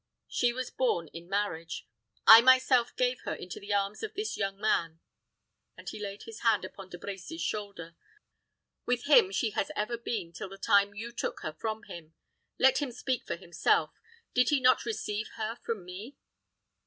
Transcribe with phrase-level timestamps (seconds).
[0.27, 1.87] She was born in marriage.
[2.25, 4.99] I myself gave her into the arms of this young man,"
[5.77, 7.95] and he laid his hand upon De Brecy's shoulder.
[8.87, 12.15] "With him she has ever been till the time you took her from him.
[12.57, 13.91] Let him speak for himself.
[14.33, 16.17] Did he not receive her from me?"